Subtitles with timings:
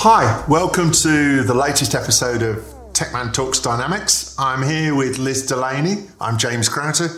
[0.00, 2.58] Hi, welcome to the latest episode of
[2.92, 4.36] Techman Talks Dynamics.
[4.38, 6.08] I'm here with Liz Delaney.
[6.20, 7.16] I'm James Crowter.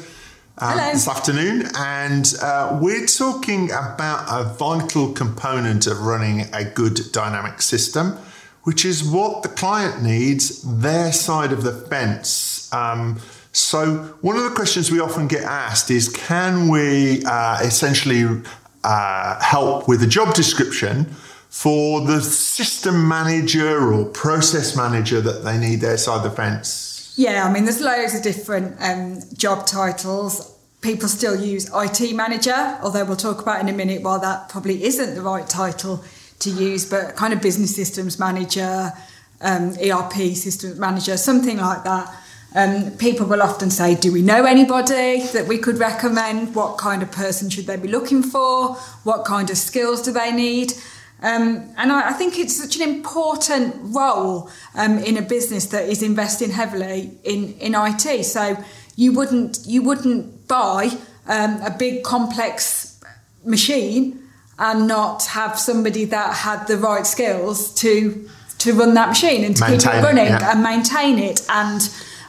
[0.59, 0.93] Um, Hello.
[0.93, 7.63] This afternoon, and uh, we're talking about a vital component of running a good dynamic
[7.63, 8.17] system,
[8.63, 12.73] which is what the client needs, their side of the fence.
[12.73, 13.19] Um,
[13.51, 18.41] so, one of the questions we often get asked is can we uh, essentially
[18.85, 21.13] uh, help with a job description
[21.59, 27.13] for the system manager or process manager that they need their side of the fence?
[27.17, 30.57] Yeah, I mean, there's loads of different um, job titles.
[30.83, 34.85] People still use IT manager, although we'll talk about in a minute why that probably
[34.85, 36.05] isn't the right title
[36.39, 38.93] to use, but kind of business systems manager,
[39.41, 42.15] um, ERP systems manager, something like that.
[42.55, 46.55] Um, people will often say, Do we know anybody that we could recommend?
[46.55, 48.77] What kind of person should they be looking for?
[49.03, 50.73] What kind of skills do they need?
[51.21, 55.89] Um, and I, I, think it's such an important role um, in a business that
[55.89, 58.25] is investing heavily in, in IT.
[58.25, 58.57] So
[58.95, 60.91] you wouldn't you wouldn't buy
[61.27, 63.01] um, a big complex
[63.45, 64.23] machine
[64.59, 69.57] and not have somebody that had the right skills to to run that machine and
[69.57, 70.53] to Maintain keep it, it running yeah.
[70.53, 71.81] and maintain it and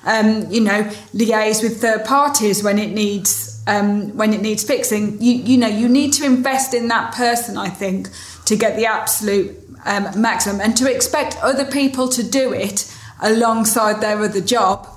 [0.05, 5.21] um, you know liaise with third parties when it needs um, when it needs fixing.
[5.21, 7.57] You you know you need to invest in that person.
[7.57, 8.09] I think
[8.49, 9.55] to get the absolute
[9.85, 12.91] um, maximum and to expect other people to do it
[13.21, 14.87] alongside their other job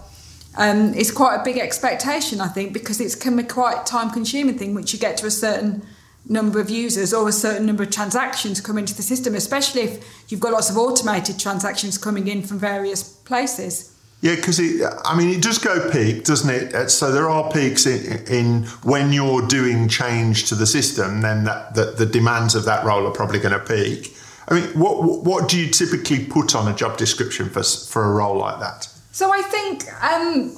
[0.57, 4.57] um, is quite a big expectation, I think, because it's can be quite time consuming
[4.57, 5.83] thing once you get to a certain
[6.27, 10.31] number of users or a certain number of transactions come into the system, especially if
[10.31, 13.92] you've got lots of automated transactions coming in from various places.
[14.23, 16.73] Yeah, because it—I mean, it does go peak, doesn't it?
[16.75, 21.43] Uh, So there are peaks in, in when you're doing change to the system, then
[21.45, 24.17] that, that the demands of that role are probably going to peak.
[24.49, 28.13] I mean, what what do you typically put on a job description for for a
[28.13, 28.89] role like that?
[29.11, 30.51] So I think um,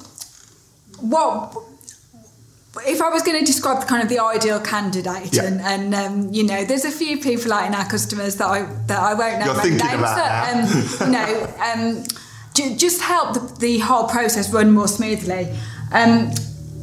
[1.09, 1.55] what
[2.85, 5.45] if I was going to describe kind of the ideal candidate, Yeah.
[5.45, 8.63] and, and um, you know, there's a few people out in our customers that I
[8.87, 11.31] that I won't know You're thinking names about that um, you know
[11.99, 12.03] um,
[12.55, 15.53] just help the, the whole process run more smoothly.
[15.91, 16.31] Um,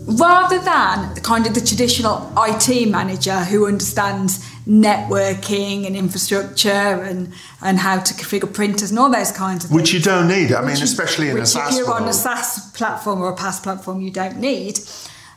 [0.07, 7.33] rather than the kind of the traditional IT manager who understands networking and infrastructure and,
[7.61, 9.81] and how to configure printers and all those kinds of things.
[9.81, 10.53] Which you don't need.
[10.53, 12.13] I mean, you- especially in a which SaaS if you're on a.
[12.13, 14.79] SaaS platform or a PaaS platform, you don't need.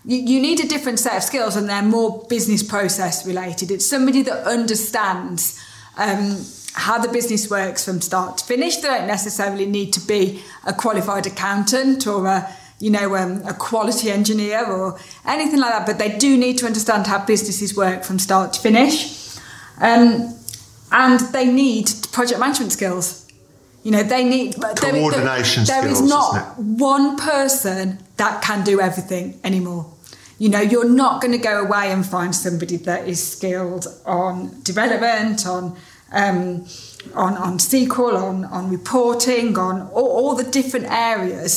[0.03, 3.71] You, you need a different set of skills, and they're more business process related.
[3.71, 5.59] It's somebody that understands
[5.97, 6.43] um,
[6.75, 8.77] how the business works from start to finish.
[8.77, 12.49] They don't necessarily need to be a qualified accountant or a
[12.79, 16.65] you know um, a quality engineer or anything like that, but they do need to
[16.65, 19.37] understand how businesses work from start to finish.
[19.79, 20.35] Um,
[20.91, 23.25] and they need project management skills.
[23.83, 28.63] You know, they need there- there- Coordination there is skills, not one person that can
[28.63, 29.85] do everything anymore.
[30.37, 34.51] You know, you're not going to go away and find somebody that is skilled on
[34.63, 35.75] development, on
[36.15, 36.65] um,
[37.13, 41.51] on on SQL, on on reporting, on all, all the different areas.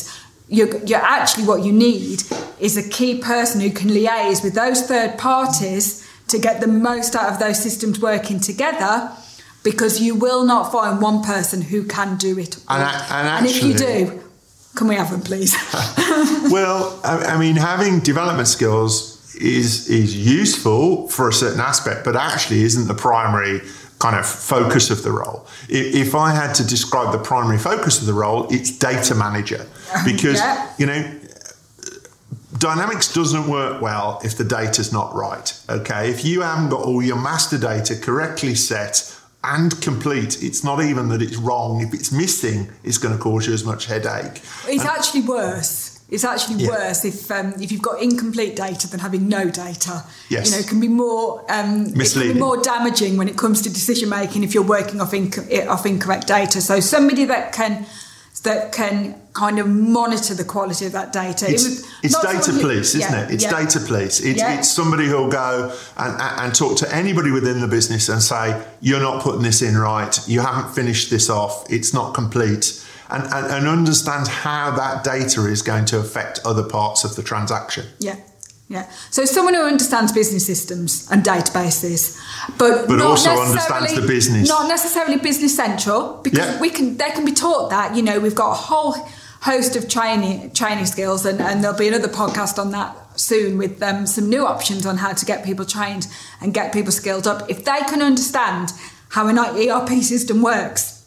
[0.50, 2.22] You're, you're actually what you need
[2.58, 7.14] is a key person who can liaise with those third parties to get the most
[7.14, 9.12] out of those systems working together.
[9.64, 12.56] Because you will not find one person who can do it.
[12.68, 12.76] all.
[12.76, 14.22] And a- and and if you do,
[14.76, 15.52] can we have them, please?
[16.50, 22.16] well, I, I mean, having development skills is is useful for a certain aspect, but
[22.16, 23.60] actually isn't the primary
[23.98, 25.46] kind of focus of the role.
[25.68, 29.66] If, if I had to describe the primary focus of the role, it's data manager,
[30.04, 30.72] because Yeah.
[30.78, 31.14] you know.
[32.58, 35.52] Dynamics doesn't work well if the data's not right.
[35.68, 39.14] Okay, if you haven't got all your master data correctly set
[39.44, 41.80] and complete, it's not even that it's wrong.
[41.82, 44.42] If it's missing, it's going to cause you as much headache.
[44.66, 45.97] It's actually worse.
[46.10, 46.70] It's actually Yeah.
[46.70, 50.04] worse if um, if you've got incomplete data than having no data.
[50.30, 50.46] Yes.
[50.46, 52.34] You know, it can be more um, it can Misleading.
[52.34, 55.84] be more damaging when it comes to decision making if you're working off inc- off
[55.84, 56.60] incorrect data.
[56.62, 57.84] So somebody that can
[58.44, 61.44] that can kind of monitor the quality of that data.
[61.50, 63.30] It's, was it's data who- police, isn't yeah, it?
[63.32, 63.50] It's yeah.
[63.50, 64.20] data police.
[64.20, 64.58] It's, Yeah.
[64.58, 69.00] it's somebody who'll go and and talk to anybody within the business and say, "You're
[69.00, 70.16] not putting this in right.
[70.26, 71.70] You haven't finished this off.
[71.70, 76.62] It's not complete." And, and, and understand how that data is going to affect other
[76.62, 77.86] parts of the transaction.
[77.98, 78.16] Yeah.
[78.68, 78.86] Yeah.
[79.10, 82.20] So someone who understands business systems and databases,
[82.58, 84.46] but But not also understands the business.
[84.46, 86.60] Not necessarily business central, because Yeah.
[86.60, 87.96] we can they can be taught that.
[87.96, 88.92] You know, we've got a whole
[89.40, 93.82] host of training training skills, and, and there'll be another podcast on that soon with
[93.82, 96.06] um, some new options on how to get people trained
[96.42, 97.48] and get people skilled up.
[97.48, 98.72] If they can understand
[99.08, 100.97] how an ERP system works,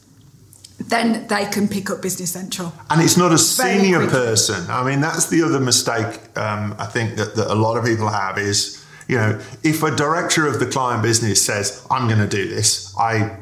[0.90, 2.74] then they can pick up Business Central.
[2.90, 4.70] And it's not a senior person.
[4.70, 8.10] I mean, that's the other mistake um, I think that, that a lot of people
[8.10, 12.28] have is, you know, if a director of the client business says, I'm going to
[12.28, 13.38] do this, I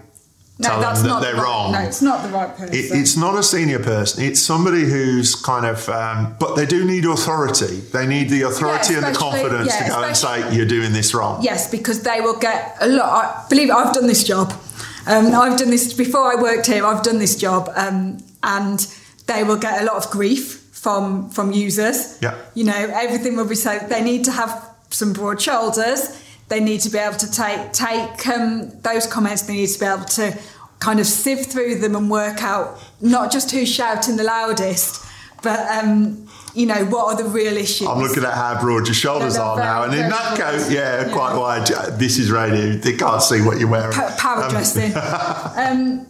[0.61, 1.71] tell them that the they're wrong.
[1.71, 2.75] No, it's not the right person.
[2.75, 4.23] It, it's not a senior person.
[4.23, 7.77] It's somebody who's kind of, um, but they do need authority.
[7.77, 11.13] They need the authority and the confidence yeah, to go and say, you're doing this
[11.13, 11.41] wrong.
[11.41, 13.45] Yes, because they will get a lot.
[13.45, 14.53] I believe I've done this job.
[15.09, 16.85] Um, I've done this before I worked here.
[16.85, 18.79] I've done this job, um, and
[19.25, 22.21] they will get a lot of grief from from users.
[22.21, 22.37] Yeah.
[22.53, 23.79] You know, everything will be so.
[23.79, 26.21] They need to have some broad shoulders.
[26.49, 29.41] They need to be able to take take um, those comments.
[29.41, 30.37] They need to be able to
[30.77, 35.03] kind of sift through them and work out not just who's shouting the loudest,
[35.41, 37.87] but um, you know what are the real issues.
[37.87, 40.71] I'm looking at how broad your shoulders No, are they're now, and in that coat,
[40.71, 41.13] yeah, Yeah.
[41.13, 41.67] quite wide.
[41.99, 43.93] This is radio; they can't see what you're wearing.
[43.93, 44.91] Pa- power Um, dressing.
[45.55, 46.07] um,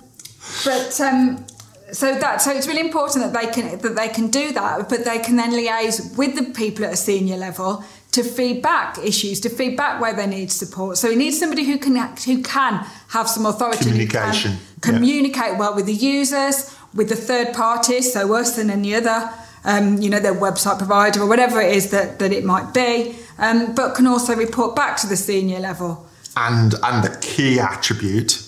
[0.65, 1.45] but um,
[1.91, 5.05] so that so it's really important that they can that they can do that, but
[5.05, 9.39] they can then liaise with the people at a senior level to feed back issues,
[9.41, 10.97] to feed back where they need support.
[10.97, 14.57] So we need somebody who can act, who can have some authority, Communication, yeah.
[14.81, 19.29] communicate well with the users, with the third parties, so us and any other.
[19.73, 22.91] Um, you know, their website provider or whatever it is that, that it might be,
[23.37, 25.91] um, but can also report back to the senior level.
[26.35, 28.41] and and the key attribute,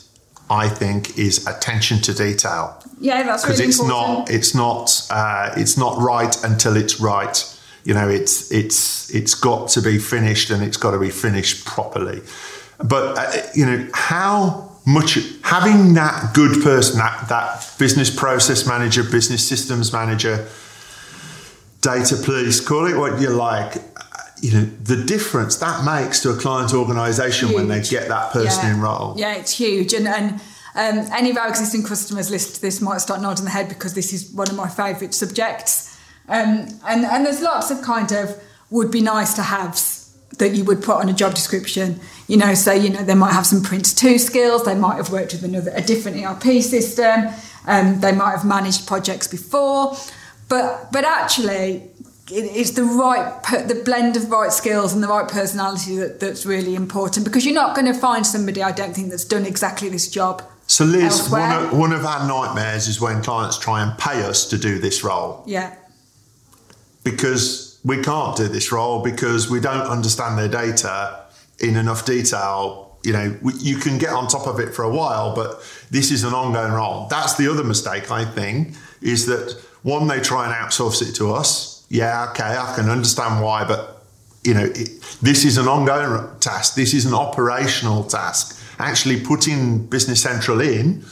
[0.49, 2.81] I think, is attention to detail.
[2.99, 4.19] Yeah, that's because really it's important.
[4.19, 7.57] not it's not uh, it's not right until it's right.
[7.83, 11.65] You know, it's it's it's got to be finished and it's got to be finished
[11.65, 12.21] properly.
[12.83, 19.03] But uh, you know how much having that good person, that that business process manager,
[19.03, 20.47] business systems manager,
[21.81, 23.75] data police, call it what you like.
[24.41, 28.65] You know the difference that makes to a client organisation when they get that person
[28.65, 28.73] yeah.
[28.73, 29.13] in role.
[29.15, 29.93] Yeah, it's huge.
[29.93, 30.41] And, and
[30.73, 33.93] um, any of our existing customers listen to this might start nodding their head because
[33.93, 35.95] this is one of my favourite subjects.
[36.27, 38.41] Um, and, and there's lots of kind of
[38.71, 41.99] would be nice to haves that you would put on a job description.
[42.27, 45.11] You know, so, you know, they might have some Prince 2 skills, they might have
[45.11, 47.27] worked with another, a different ERP system,
[47.67, 49.95] um, they might have managed projects before.
[50.91, 51.91] But, actually,
[52.33, 56.75] it's the right the blend of right skills and the right personality that, that's really
[56.75, 60.09] important because you're not going to find somebody I don't think that's done exactly this
[60.09, 60.41] job.
[60.67, 64.47] So, Liz, one of, one of our nightmares is when clients try and pay us
[64.49, 65.75] to do this role Yeah,
[67.03, 71.25] because we can't do this role because we don't understand their data
[71.59, 72.97] in enough detail.
[73.03, 75.59] You know, you can get on top of it for a while, but
[75.89, 77.07] this is an ongoing role.
[77.07, 81.33] That's the other mistake, I think, is that one, they try and outsource it to
[81.33, 81.85] us.
[81.89, 84.03] Yeah, okay, I can understand why, but
[84.43, 84.89] you know, it,
[85.21, 86.75] this is an ongoing task.
[86.75, 88.59] This is an operational task.
[88.79, 91.03] Actually, putting Business Central in,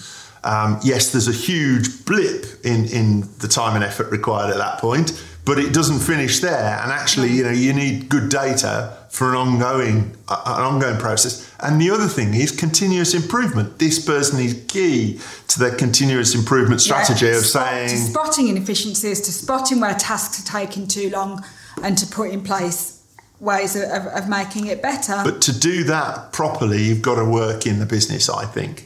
[0.44, 4.80] um, yes, there's a huge blip in in the time and effort required at that
[4.80, 6.80] point, but it doesn't finish there.
[6.82, 11.52] And actually, you know, you need good data for an ongoing uh, an ongoing process.
[11.60, 13.80] And the other thing is continuous improvement.
[13.80, 18.48] This person is key to their continuous improvement strategy Yeah, of spot- saying to spotting
[18.48, 21.44] inefficiencies, to spotting where tasks are taking too long,
[21.84, 23.04] and to put in place
[23.40, 25.22] ways of, of, of making it better.
[25.24, 28.30] But to do that properly, you've got to work in the business.
[28.30, 28.86] I think.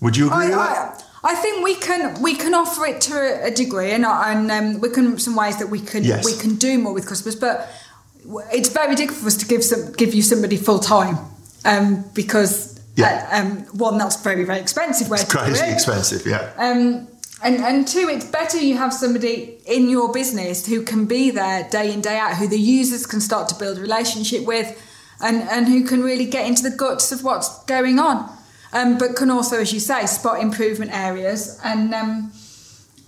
[0.00, 1.04] Would you agree I, with that?
[1.22, 4.50] I, I think we can we can offer it to a, a degree, and, and
[4.50, 6.24] um, we can some ways that we can Yes.
[6.24, 7.36] we can do more with customers.
[7.36, 7.68] But
[8.52, 11.18] it's very difficult for us to give some give you somebody full time
[11.64, 13.28] um, because Yeah.
[13.32, 15.08] uh, um, one that's very very expensive.
[15.08, 15.72] Where It's crazy it.
[15.72, 16.26] expensive.
[16.26, 16.52] Yeah.
[16.56, 17.08] Um,
[17.42, 21.66] and, and two, it's better you have somebody in your business who can be there
[21.70, 24.68] day in, day out, who the users can start to build a relationship with,
[25.22, 28.28] and, and who can really get into the guts of what's going on.
[28.74, 32.30] Um, but can also, as you say, spot improvement areas and, um,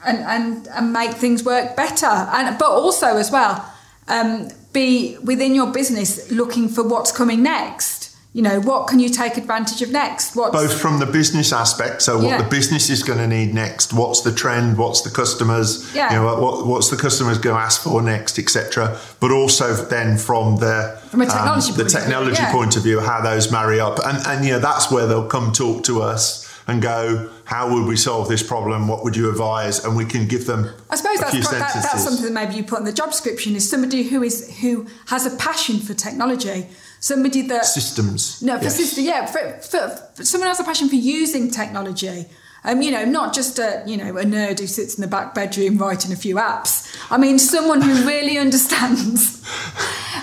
[0.06, 2.06] and, and, and make things work better.
[2.06, 3.70] And, but also, as well,
[4.08, 8.08] um, be within your business looking for what's coming next.
[8.34, 10.34] You know, what can you take advantage of next?
[10.34, 12.38] What's, Both from the business aspect, so what Yeah.
[12.42, 16.08] the business is going to need next, what's the trend, what's the customers, Yeah.
[16.10, 18.96] you know, what, what's the customers going to ask for next, etc.
[19.20, 22.52] But also then from the From a technology the point of view, technology yeah.
[22.52, 25.52] point of view, how those marry up, and and you know that's where they'll come
[25.52, 28.88] talk to us and go, how would we solve this problem?
[28.88, 29.84] What would you advise?
[29.84, 30.68] And we can give them.
[30.90, 33.10] I suppose a that's, pro- that, that's something that maybe you put in the job
[33.10, 36.66] description is somebody who is who has a passion for technology,
[37.00, 38.40] somebody that systems.
[38.42, 38.76] no for Yes.
[38.76, 42.26] sister yeah for, for, for someone has a passion for using technology,
[42.64, 45.34] Um, you know, not just a you know a nerd who sits in the back
[45.34, 46.88] bedroom writing a few apps.
[47.10, 49.42] I mean, someone who really understands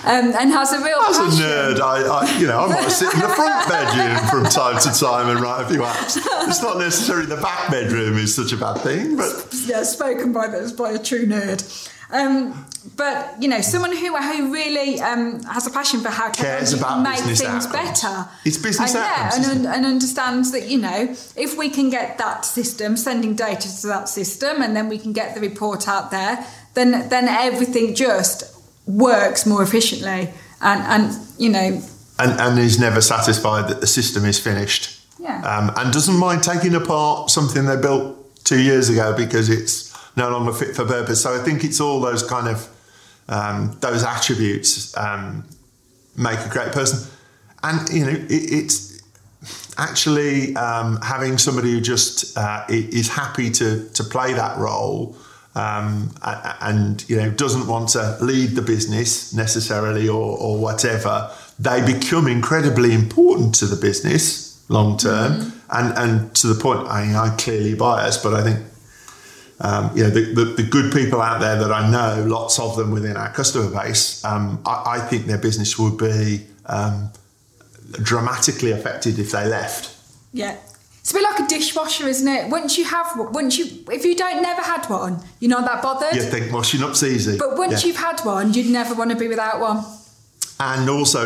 [0.04, 0.98] um, and has a real.
[1.00, 4.44] As a nerd, I, I you know I might sit in the front bedroom from
[4.44, 6.16] time to time and write a few apps.
[6.48, 10.48] It's not necessarily the back bedroom is such a bad thing, but yeah, spoken by
[10.48, 11.90] this by a true nerd.
[12.12, 16.72] Um, but you know, someone who who really um, has a passion for how Cares
[16.72, 17.66] about make things outcomes.
[17.66, 18.28] better.
[18.44, 22.18] It's business and, outcomes, Yeah, and, and understands that you know if we can get
[22.18, 26.10] that system sending data to that system, and then we can get the report out
[26.10, 31.82] there, then then everything just works more efficiently, and and you know
[32.18, 35.00] and, and is never satisfied that the system is finished.
[35.18, 35.42] Yeah.
[35.42, 39.89] Um, and doesn't mind taking apart something they built two years ago because it's
[40.20, 41.22] no longer fit for purpose.
[41.22, 42.68] So I think it's all those kind of
[43.28, 45.44] um, those attributes um,
[46.16, 47.10] make a great person.
[47.62, 49.02] And you know, it, it's
[49.78, 55.16] actually um, having somebody who just uh, is happy to to play that role.
[55.52, 56.14] Um,
[56.60, 62.28] and you know doesn't want to lead the business necessarily or, or whatever they become
[62.28, 67.74] incredibly important to the business long term and and to the point I I'm clearly
[67.74, 68.69] biased but I think
[69.62, 72.76] um, you know the, the, the good people out there that I know lots of
[72.76, 77.10] them within our customer base um, I, I think their business would be um,
[78.02, 79.94] dramatically affected if they left
[80.32, 80.56] Yeah.
[81.00, 82.50] It's a bit like a dishwasher, isn't it?
[82.50, 86.14] Once you have once you, if you don't never had one, you're not that bothered.
[86.14, 87.88] you think washing up's easy But once Yeah.
[87.88, 89.82] you've had one, you'd never want to be without one.
[90.60, 91.20] And also,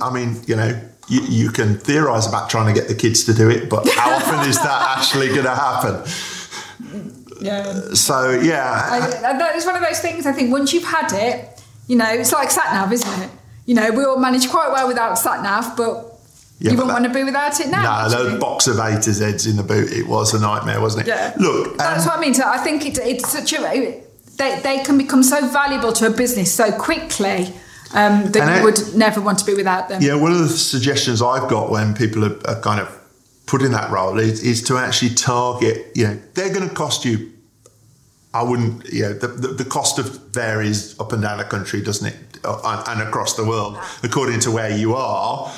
[0.00, 3.34] I mean, you know, you, you can theorise about trying to get the kids to
[3.34, 5.94] do it, but how often is that actually going to happen?
[7.40, 7.94] Yeah.
[7.94, 9.00] So, yeah, I,
[9.38, 10.26] that is one of those things.
[10.26, 13.30] I think once you've had it, you know, it's like sat nav, isn't it?
[13.66, 16.18] You know, we all manage quite well without sat nav, but
[16.58, 17.82] Yeah, you wouldn't that- want to be without it now.
[17.82, 21.06] no, those box of A to Z's in the boot, it was a nightmare, wasn't
[21.06, 21.08] it?
[21.08, 21.34] Yeah.
[21.38, 22.34] Look, That's um, what I mean.
[22.34, 24.02] So I think it, it's such a
[24.36, 27.52] they, they can become so valuable to a business so quickly
[27.92, 30.00] um, that you I- would never want to be without them.
[30.02, 32.97] Yeah, one of the suggestions I've got when people are, are kind of
[33.48, 37.04] put in that role is, is to actually target, you know, they're going to cost
[37.04, 37.32] you,
[38.34, 41.80] I wouldn't, you know, the, the, the cost of varies up and down the country,
[41.82, 42.16] doesn't it?
[42.44, 45.50] Uh, And across the world, according to where you are.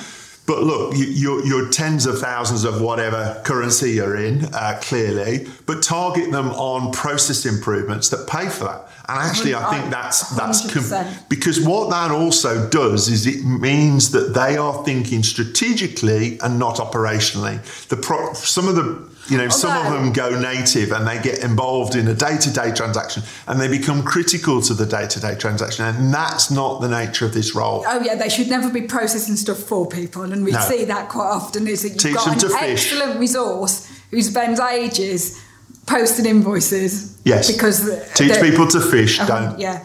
[0.47, 5.47] But look, you, you're, you're tens of thousands of whatever currency you're in, uh, clearly,
[5.67, 8.89] but target them on process improvements that pay for that.
[9.09, 14.13] And actually, I think that's that's com- because what that also does is it means
[14.13, 17.61] that they are thinking strategically and not operationally.
[17.89, 21.39] The pro- some of the you know some of them go native and they get
[21.45, 26.51] involved in a day-to-day transaction and they become critical to the day-to-day transaction and that's
[26.51, 27.85] not the nature of this role.
[27.87, 30.61] Oh yeah, they should never be processing stuff for people, and we No.
[30.61, 31.67] see that quite often.
[31.69, 35.39] Is that you've Teach got an excellent resource who spends ages
[35.87, 37.17] posting invoices.
[37.25, 37.51] Yes.
[37.51, 39.85] because Teach people to fish, Uh-huh, don't yeah.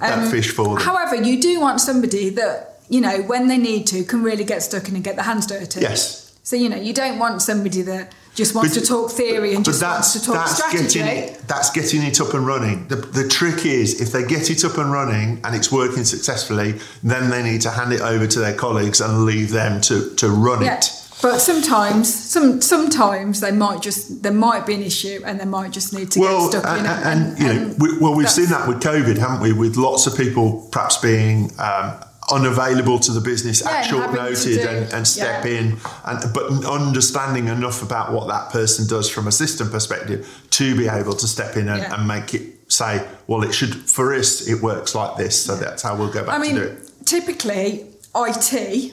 [0.00, 0.76] don't fish for them.
[0.78, 4.62] However, you do want somebody that you know when they need to can really get
[4.62, 5.80] stuck in and get their hands dirty.
[5.80, 6.32] Yes.
[6.42, 9.64] So you know you don't want somebody that just wants But- to talk theory and
[9.64, 11.00] just wants that's to talk that's strategy.
[11.00, 12.86] getting that's getting it up and running.
[12.88, 16.74] The, the trick is if they get it up and running and it's working successfully,
[17.02, 20.28] then they need to hand it over to their colleagues and leave them to to
[20.30, 20.76] run Yeah.
[20.78, 20.92] it.
[21.22, 25.70] But sometimes, some sometimes they might just there might be an issue and they might
[25.70, 27.06] just need to Well, get stuck and, in it.
[27.06, 29.52] and, you know, we, well, we've seen that with COVID, haven't we?
[29.52, 31.92] With lots of people perhaps being um,
[32.32, 35.50] unavailable to the business Yeah, at short notice and, and step yeah.
[35.58, 40.76] in, and but understanding enough about what that person does from a system perspective to
[40.76, 41.94] be able to step in and, Yeah.
[41.94, 45.82] and make it say, well, it should for us it works like this, so that's
[45.82, 46.90] how we'll go back I to do it.
[47.04, 48.92] typically IT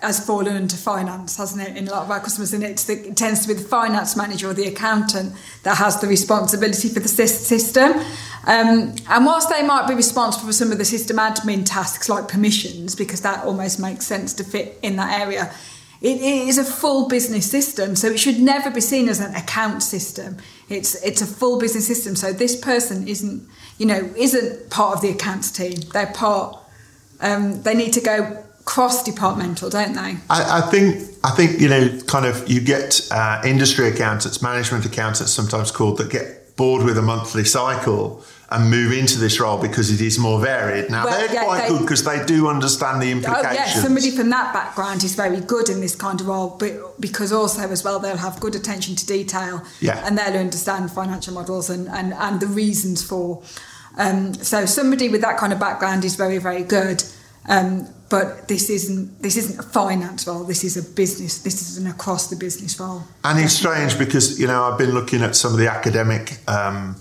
[0.00, 1.76] has fallen into finance, hasn't it?
[1.76, 4.48] In a lot of our customers, and the, it tends to be the finance manager
[4.50, 7.92] or the accountant that has the responsibility for the system.
[8.46, 12.28] Um, and whilst they might be responsible for some of the system admin tasks like
[12.28, 15.52] permissions, because that almost makes sense to fit in that area,
[16.00, 19.34] it, it is a full business system, so it should never be seen as an
[19.34, 20.38] account system.
[20.70, 22.16] It's it's a full business system.
[22.16, 23.46] So this person isn't,
[23.76, 25.80] you know, isn't part of the accounts team.
[25.92, 26.56] They're part.
[27.20, 30.16] Um, they need to go cross departmental, don't they?
[30.28, 34.86] I, I think I think you know, kind of, you get uh, industry accountants, management
[34.86, 39.60] accountants, sometimes called, that get bored with a monthly cycle and move into this role
[39.60, 40.90] because it is more varied.
[40.90, 43.46] Now Well, they're yeah, quite they- good because they do understand the implications.
[43.50, 47.00] Oh yeah, somebody from that background is very good in this kind of role, but
[47.00, 50.04] because also as well they'll have good attention to detail, Yeah.
[50.06, 53.42] and they'll understand financial models and and, and the reasons for.
[53.98, 57.04] Um, so somebody with that kind of background is very very good.
[57.48, 60.44] Um, but this isn't this isn't a finance role.
[60.44, 61.38] This is a business.
[61.42, 63.04] This is an across the business role.
[63.24, 66.38] And it's strange because you know I've been looking at some of the academic.
[66.48, 66.96] Um,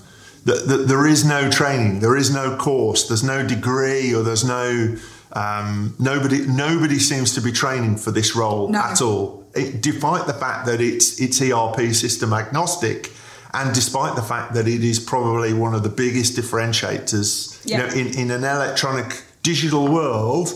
[0.45, 4.45] that the, there is no training, there is no course, there's no degree, or there's
[4.45, 4.95] no
[5.33, 6.47] um, nobody.
[6.47, 8.79] Nobody seems to be training for this role No.
[8.79, 13.11] at all, it, despite the fact that it's it's ERP system agnostic.
[13.51, 17.77] And despite the fact that it is probably one of the biggest differentiators, Yeah.
[17.77, 20.49] you know, in, in an electronic digital world,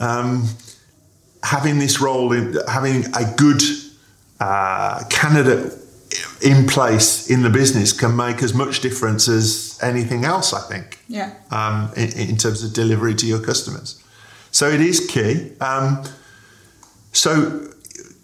[0.00, 0.48] um,
[1.42, 3.62] having this role in having a good
[4.40, 5.72] uh, candidate
[6.42, 10.52] in place in the business can make as much difference as anything else.
[10.52, 11.32] I think, Yeah.
[11.50, 14.02] um, in, in terms of delivery to your customers.
[14.50, 15.52] So it is key.
[15.60, 16.02] Um,
[17.12, 17.69] so.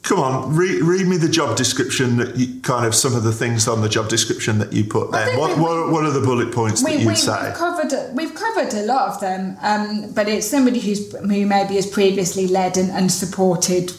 [0.06, 3.32] Come on, read, read me the job description that you kind of some of the
[3.32, 5.36] things on the job description that you put there.
[5.36, 7.46] What, we- what, what are the bullet points that you we, say?
[7.46, 11.74] we've covered we've covered a lot of them, um, but it's somebody who's who maybe
[11.74, 13.90] has previously led and, and supported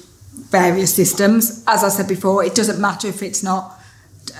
[0.49, 1.61] various systems.
[1.67, 3.77] As I said before, it doesn't matter if it's not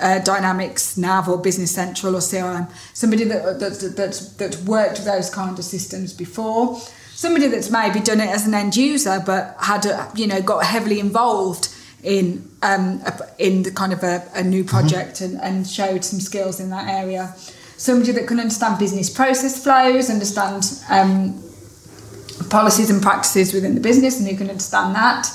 [0.00, 2.70] uh, Dynamics, Nav, or Business Central or CRM.
[2.94, 6.80] Somebody that that that's, that's worked with those kind of systems before.
[7.18, 10.64] Somebody that's maybe done it as an end user, but had a, you know got
[10.64, 11.68] heavily involved
[12.04, 16.20] in um, a, in the kind of a, a new project and, and showed some
[16.20, 17.34] skills in that area.
[17.76, 21.42] Somebody that can understand business process flows, understand um,
[22.50, 25.28] policies and practices within the business, and who can understand that.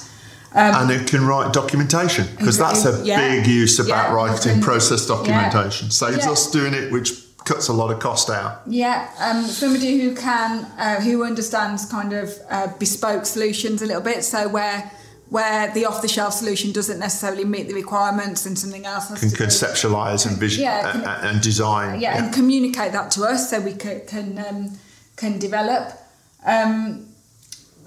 [0.54, 3.18] and who can write documentation because that's a Yeah.
[3.20, 5.92] big use about Yeah, writing process documentation.
[5.92, 6.32] Saves Yeah.
[6.32, 8.62] us doing it, which cuts a lot of cost out.
[8.68, 14.02] Yeah, um, somebody who can, uh, who understands kind of uh, bespoke solutions a little
[14.02, 14.24] bit.
[14.24, 14.92] So where
[15.30, 19.20] where the off the shelf solution doesn't necessarily meet the requirements, and something else has
[19.20, 22.00] Can conceptualize and vision Yeah, and, can- and design.
[22.02, 24.78] yeah, and communicate that to us so we can can um,
[25.16, 25.94] can develop.
[26.46, 27.08] Um,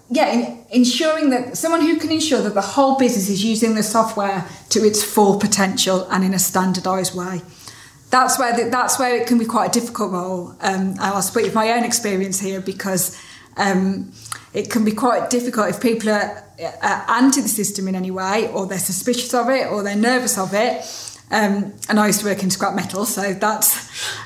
[0.09, 3.83] yeah, in, ensuring that someone who can ensure that the whole business is using the
[3.83, 7.43] software to its full potential and in a standardised way.
[8.17, 10.49] That's where the, that's where it can be quite a difficult role.
[10.63, 13.15] Um, and I'll speak with my own experience here because
[13.59, 14.11] um,
[14.55, 18.49] it can be quite difficult if people are uh, anti the system in any way,
[18.55, 20.77] or they're suspicious of it, or they're nervous of it.
[21.31, 23.71] Um, and I used to work in scrap metal, so that's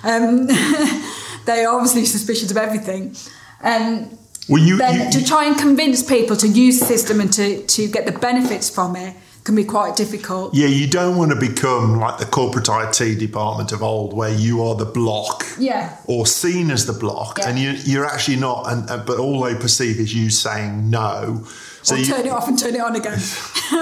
[0.04, 0.46] um,
[1.46, 3.16] they are obviously suspicious of everything.
[3.60, 4.16] Um,
[4.48, 7.66] Well, you, then you- to try and convince people to use the system and to,
[7.66, 9.16] to get the benefits from it
[9.50, 10.54] can be quite difficult.
[10.54, 14.62] yeah, you don't want to become like the corporate IT department of old, where you
[14.62, 15.44] are the block.
[15.58, 15.96] Yeah.
[16.06, 17.48] Or seen as the block, Yeah.
[17.48, 18.70] and you, you're actually not.
[18.70, 21.44] And uh, but all they perceive is you saying no.
[21.82, 23.18] So or you, turn it off and turn it on again.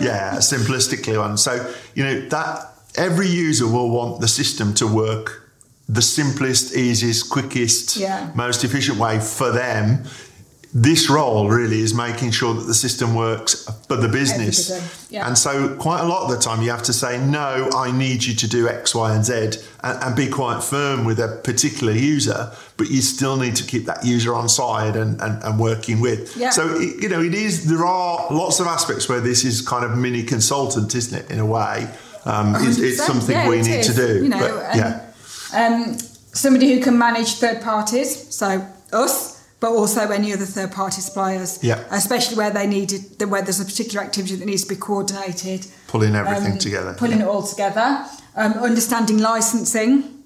[0.00, 1.36] yeah, simplistically on.
[1.38, 5.42] So, you know, that every user will want the system to work
[5.88, 8.30] the simplest, easiest, quickest, Yeah.
[8.34, 10.04] most efficient way for them.
[10.78, 15.08] This role really is making sure that the system works for the business.
[15.10, 15.26] Yeah.
[15.26, 18.24] And so, quite a lot of the time, you have to say, No, I need
[18.24, 21.94] you to do X, Y, and Z, and, and be quite firm with a particular
[21.94, 25.98] user, but you still need to keep that user on side and, and, and working
[25.98, 26.36] with.
[26.36, 26.50] Yeah.
[26.50, 29.82] So, it, you know, it is, there are lots of aspects where this is kind
[29.82, 31.88] of mini consultant, isn't it, in a way?
[32.26, 34.22] Um, it's, it's something yeah, we it need is, to do.
[34.24, 35.10] You know, but, yeah.
[35.54, 35.96] um,
[36.34, 39.35] somebody who can manage third parties, so us,
[39.66, 41.58] but also any other third party suppliers.
[41.60, 41.82] Yeah.
[41.90, 45.66] Especially where they needed, where there's a particular activity that needs to be coordinated.
[45.88, 46.94] Pulling everything um, together.
[46.96, 48.06] Pulling it all together.
[48.36, 50.22] Um, understanding licensing.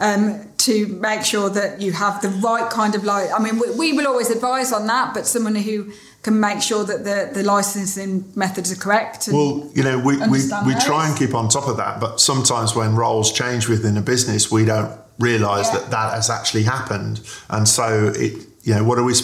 [0.00, 3.70] Um, to make sure that you have the right kind of like I mean we,
[3.76, 5.90] we will always advise on that but someone who
[6.22, 10.16] can make sure that the, the licensing methods are correct and, Well, you know, we,
[10.28, 13.96] we, we try and keep on top of that, but sometimes when roles change within
[13.96, 15.78] a business, we don't realise Yeah.
[15.78, 17.20] that that has actually happened.
[17.48, 19.14] And so, it, you know, what are we,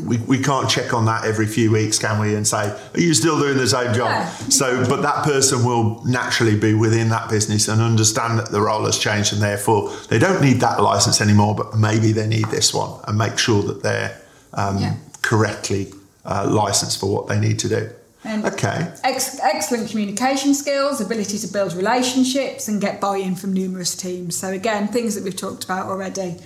[0.00, 2.36] we, we can't check on that every few weeks, can we?
[2.36, 4.10] And say, are you still doing the same job?
[4.10, 4.28] Yeah.
[4.48, 8.84] So, but that person will naturally be within that business and understand that the role
[8.84, 12.72] has changed and therefore they don't need that license anymore, but maybe they need this
[12.72, 14.16] one and make sure that they're
[14.54, 14.94] um, Yeah.
[15.22, 15.92] correctly
[16.24, 17.90] uh, licensed for what they need to do.
[18.22, 18.92] And- okay.
[19.02, 24.36] Ex- excellent communication skills, ability to build relationships and get buy-in from numerous teams.
[24.36, 26.36] So again, things that we've talked about already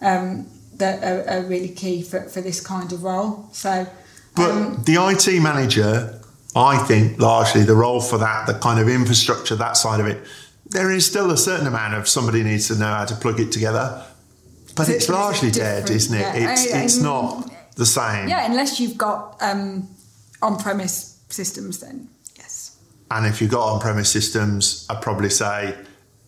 [0.00, 0.46] um,
[0.78, 3.48] that are, are really key for, for this kind of role.
[3.52, 3.86] So,
[4.34, 6.20] But um, the IT manager,
[6.56, 10.22] I think largely the role for that, the kind of infrastructure, that side of it,
[10.66, 13.52] there is still a certain amount of somebody needs to know how to plug it
[13.52, 14.04] together.
[14.74, 16.20] But It's- it's largely dead, isn't it?
[16.20, 16.50] yeah.
[16.52, 18.28] It's I- I- it's not the same.
[18.28, 19.88] yeah, unless you've got um,
[20.42, 22.72] on-premise systems, then yes.
[23.10, 25.74] And if you've got on-premise systems, I'd probably say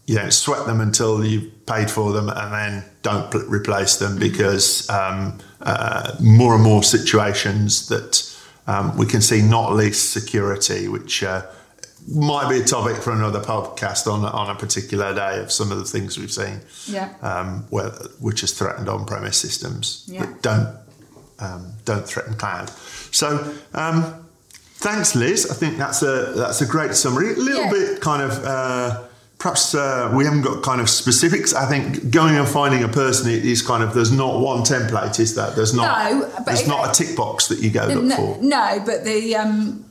[0.06, 4.18] you know, sweat them until you've paid for them and then don't pl- replace them
[4.18, 8.36] because um, uh, more and more situations that
[8.68, 11.42] um, we can see, not least security, which uh,
[12.08, 15.78] might be a topic for another podcast on, on a particular day of some of
[15.78, 17.12] the things we've seen, Yeah.
[17.22, 17.90] um, where,
[18.20, 20.26] which has threatened on-premise systems Yeah.
[20.26, 20.76] that don't
[21.38, 22.70] um, don't threaten cloud.
[23.10, 23.52] So.
[23.74, 24.22] Um,
[24.78, 25.50] Thanks, Liz.
[25.50, 27.32] I think that's a that's a great summary.
[27.32, 27.70] A little Yeah.
[27.70, 29.04] bit kind of uh,
[29.38, 31.54] perhaps uh, we haven't got kind of specifics.
[31.54, 35.34] I think going and finding a person is kind of there's not one template, is
[35.34, 35.50] there?
[35.50, 36.12] There's not.
[36.12, 38.42] No, but there's not a tick box that you go look no, for.
[38.42, 39.84] no, but the um,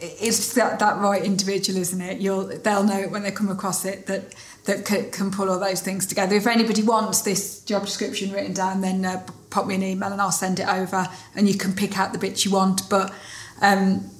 [0.00, 2.20] it's that, that right individual, isn't it?
[2.20, 5.58] You'll they'll know it when they come across it that that can, can pull all
[5.58, 6.34] those things together.
[6.34, 10.20] If anybody wants this job description written down, then uh, pop me an email and
[10.20, 12.88] I'll send it over, and you can pick out the bits you want.
[12.88, 13.12] But
[13.60, 14.10] um,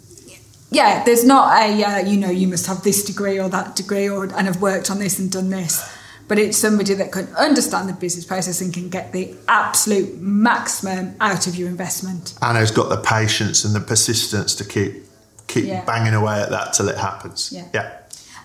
[0.73, 4.09] yeah, there's not a uh, you know you must have this degree or that degree
[4.09, 5.81] or and have worked on this and done this.
[6.29, 11.15] But it's somebody that can understand the business process and can get the absolute maximum
[11.21, 12.35] out of your investment.
[12.41, 15.05] And has got the patience and the persistence to keep
[15.47, 15.85] keep Yeah.
[15.85, 17.51] banging away at that till it happens.
[17.53, 17.67] Yeah.
[17.75, 17.99] yeah.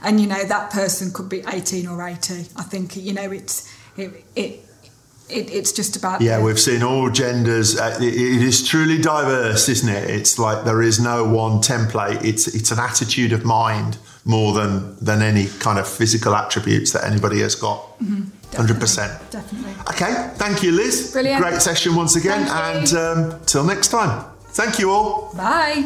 [0.03, 3.67] and you know that person could be 18 or 80 i think you know it's
[3.97, 4.63] it, it,
[5.29, 7.77] it it's just about Yeah, the- we've seen all genders.
[7.79, 10.09] Uh, it, it is truly diverse, isn't it?
[10.09, 12.23] It's like there is no one template.
[12.23, 17.03] It's it's an attitude of mind more than than any kind of physical attributes that
[17.03, 17.79] anybody has got.
[17.99, 19.11] 100 percent.
[19.29, 21.11] definitely Okay, thank you, Liz.
[21.11, 21.41] Brilliant.
[21.43, 24.23] Great session once again, and um, till next time.
[24.53, 25.33] Thank you all.
[25.35, 25.83] bye